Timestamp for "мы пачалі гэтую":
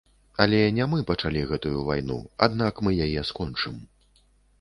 0.93-1.73